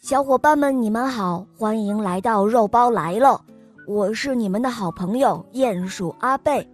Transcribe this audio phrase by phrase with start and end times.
[0.00, 3.44] 小伙伴们，你们好，欢迎来到肉包来了。
[3.86, 6.68] 我是你们的好朋友鼹鼠阿贝。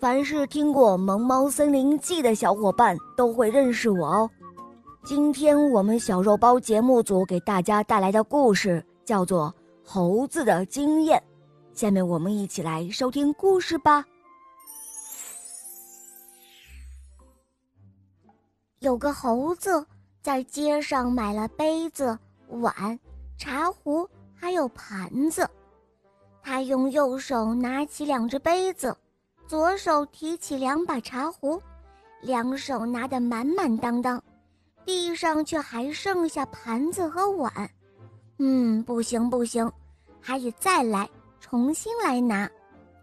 [0.00, 4.30] 凡是听过《萌猫森林记》的小伙伴都会认识我哦。
[5.04, 9.54] 今天我们小肉包节目组给大家带来的故事叫做
[9.88, 11.18] 《猴子的经验》。
[11.78, 14.04] 下面我们一起来收听故事吧。
[18.80, 19.86] 有个猴子
[20.22, 22.18] 在街上买了杯子。
[22.48, 22.98] 碗、
[23.36, 25.48] 茶壶还有盘子，
[26.42, 28.96] 他用右手拿起两只杯子，
[29.46, 31.60] 左手提起两把茶壶，
[32.20, 34.22] 两手拿得满满当当，
[34.84, 37.52] 地上却还剩下盘子和碗。
[38.38, 39.70] 嗯，不行不行，
[40.20, 41.08] 还得再来，
[41.40, 42.50] 重新来拿。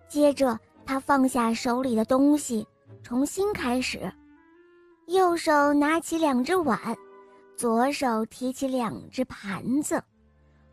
[0.08, 2.68] 接着，他放下手里的东西，
[3.02, 4.12] 重新开始，
[5.08, 6.78] 右手拿起两只碗。
[7.62, 10.04] 左手提起两只盘子，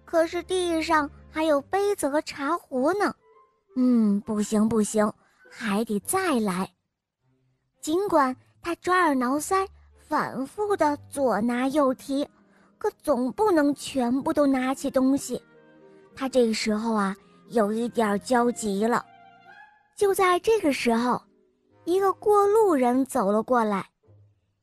[0.07, 3.15] 可是地上还有杯子和茶壶呢。
[3.77, 5.13] 嗯，不行不行，
[5.51, 6.67] 还得再来。
[7.83, 9.69] 尽管他抓耳挠腮，
[9.99, 12.27] 反复的左拿右提，
[12.79, 15.43] 可总不能全部都拿起东西。
[16.17, 17.15] 他这个时候啊，
[17.51, 19.05] 有一点焦急了。
[19.95, 21.21] 就在这个时候，
[21.85, 23.87] 一个过路人走了过来。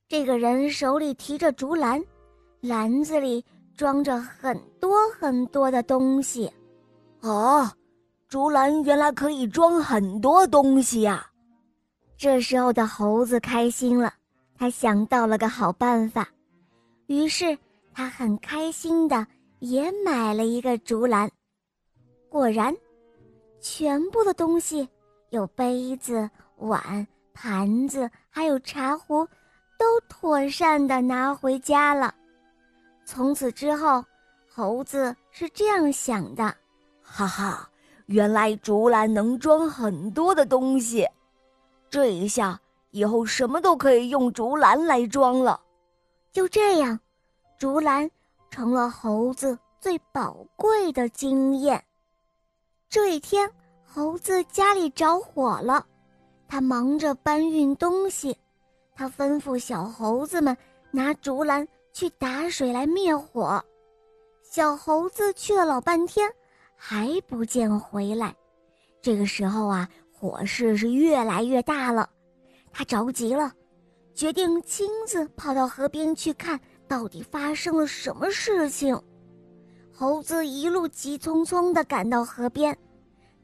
[0.08, 2.04] 这个人手里提着竹篮。
[2.68, 3.46] 篮子里
[3.78, 6.52] 装着很多很多的东西，
[7.22, 7.72] 啊，
[8.28, 11.28] 竹篮原来可以装很多东西呀！
[12.18, 14.12] 这时候的猴子开心了，
[14.58, 16.28] 他想到了个好办法，
[17.06, 17.56] 于是
[17.94, 19.28] 他很开心的
[19.60, 21.30] 也买了一个竹篮。
[22.30, 22.76] 果然，
[23.62, 24.88] 全部的东西，
[25.30, 26.28] 有杯子、
[26.58, 29.28] 碗、盘子，还有茶壶，
[29.78, 32.16] 都妥善的拿回家了。
[33.06, 34.04] 从此之后，
[34.52, 36.44] 猴子是这样想的：
[37.04, 37.70] 哈哈，
[38.08, 41.08] 原来竹篮能装很多的东西，
[41.90, 45.62] 这一下以后什么都可以用竹篮来装了。
[46.32, 47.00] 就这样，
[47.60, 48.10] 竹篮
[48.50, 51.82] 成了猴子最宝贵的经验。
[52.90, 53.50] 这一天，
[53.86, 55.86] 猴子家里着火了，
[56.48, 58.36] 他忙着搬运东西，
[58.96, 60.58] 他吩咐小猴子们
[60.90, 61.68] 拿竹篮。
[61.96, 63.64] 去打水来灭火，
[64.44, 66.30] 小猴子去了老半天，
[66.76, 68.36] 还不见回来。
[69.02, 72.10] 这个时候啊，火势是越来越大了，
[72.74, 73.54] 他着急了，
[74.14, 79.02] 决定亲自跑到河边去看到底发生了什么事情。
[79.94, 82.78] 猴子一路急匆匆地赶到河边，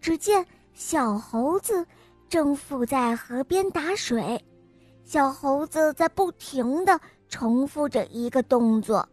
[0.01, 1.87] 只见小猴子
[2.27, 4.45] 正伏在河边打水，
[5.05, 6.99] 小猴子在不停地。
[7.31, 9.07] 重复着一个动作，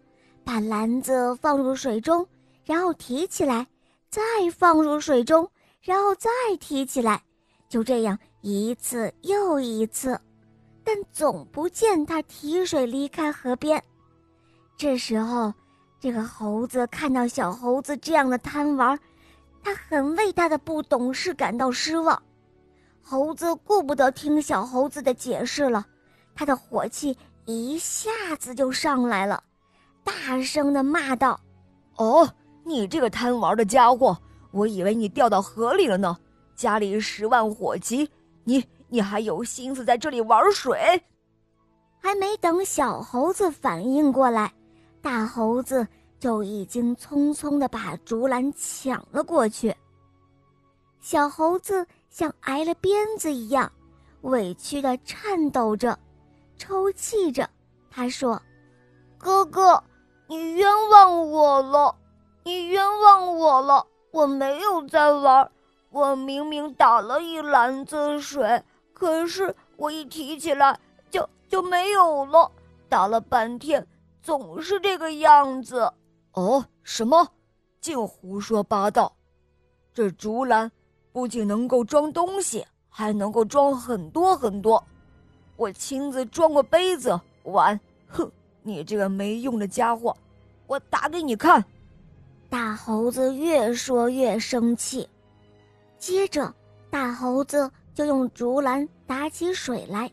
[0.44, 2.26] 把篮子放入水中，
[2.64, 3.66] 然后提起来，
[4.10, 4.20] 再
[4.52, 5.48] 放入水中，
[5.80, 6.28] 然后再
[6.58, 7.22] 提起来，
[7.68, 10.20] 就这样一次又一次，
[10.82, 13.82] 但总不见他提水离开河边。
[14.76, 15.54] 这时候，
[16.00, 18.98] 这个猴子看到小猴子这样的贪玩，
[19.62, 22.20] 他很为他的不懂事感到失望。
[23.00, 25.86] 猴子顾不得听小猴子的解释了，
[26.34, 27.16] 他的火气。
[27.50, 29.42] 一下子就上来了，
[30.04, 31.40] 大声的骂道
[31.96, 32.30] ：“哦，
[32.62, 34.14] 你这个贪玩的家伙！
[34.50, 36.14] 我以为你掉到河里了呢。
[36.54, 38.06] 家里十万火急，
[38.44, 40.78] 你你还有心思在这里玩水？”
[41.98, 44.52] 还没等小猴子反应过来，
[45.00, 45.88] 大猴子
[46.20, 49.74] 就已经匆匆的把竹篮抢了过去。
[51.00, 53.72] 小猴子像挨了鞭子一样，
[54.20, 55.98] 委屈的颤抖着。
[56.58, 57.48] 抽泣着，
[57.90, 58.40] 他说
[59.16, 59.82] ：“哥哥，
[60.26, 61.94] 你冤枉我了，
[62.42, 63.86] 你冤枉我了！
[64.10, 65.50] 我没有在玩，
[65.90, 70.78] 我明明打了一篮子水，可是我一提起来
[71.10, 72.50] 就就没有了。
[72.88, 73.86] 打了半天，
[74.22, 75.92] 总是这个样子。
[76.32, 77.26] 哦，什么？
[77.80, 79.12] 净胡说八道！
[79.94, 80.70] 这竹篮
[81.12, 84.82] 不仅能够装东西，还能够装很多很多。”
[85.58, 88.30] 我亲自装过杯子碗，哼！
[88.62, 90.16] 你这个没用的家伙，
[90.68, 91.64] 我打给你看！
[92.48, 95.08] 大猴子越说越生气，
[95.98, 96.54] 接着
[96.90, 100.08] 大猴子就用竹篮打起水来，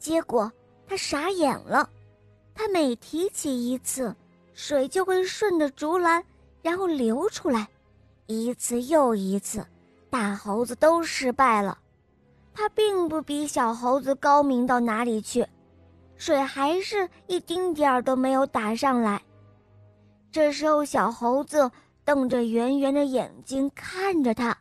[0.00, 0.50] 结果
[0.88, 1.88] 他傻眼了，
[2.52, 4.12] 他每提起一次，
[4.54, 6.24] 水就会顺着竹篮
[6.62, 7.68] 然后流出来，
[8.26, 9.64] 一次又一次，
[10.10, 11.78] 大猴子都失败了。
[12.58, 15.46] 他并不比小猴子高明到哪里去，
[16.16, 19.22] 水还是一丁点儿都没有打上来。
[20.32, 21.70] 这时候，小猴子
[22.04, 24.58] 瞪着圆圆的眼睛看着他，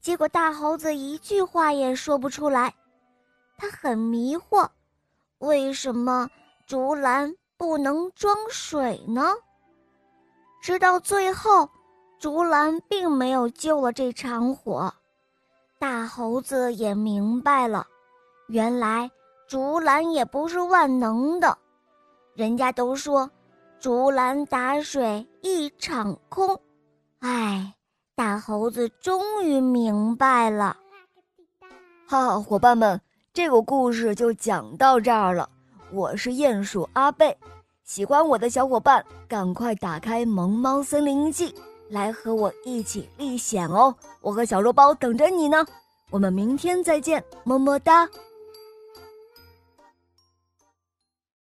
[0.00, 2.72] 结果大猴子一句话也说不出来。
[3.58, 4.66] 他很迷惑，
[5.36, 6.30] 为什么
[6.66, 9.34] 竹篮不能装水呢？
[10.62, 11.68] 直到最后，
[12.18, 14.94] 竹篮并没有救了这场火，
[15.82, 17.84] 大猴子也明白了，
[18.46, 19.10] 原来
[19.48, 21.58] 竹篮也不是万能的。
[22.36, 23.28] 人家都说。
[23.80, 26.56] 竹篮打水一场空，
[27.18, 27.74] 哎，
[28.14, 30.76] 大猴子终于明白了。
[32.06, 33.00] 哈哈，伙伴们，
[33.32, 35.50] 这个故事就讲到这儿了。
[35.90, 37.36] 我是鼹鼠阿贝，
[37.82, 41.50] 喜欢我的小伙伴赶快打开《萌猫森林记》，
[41.92, 43.94] 来和我一起历险哦！
[44.22, 45.66] 我和小肉包等着你呢。
[46.10, 48.08] 我们明天再见，么么哒。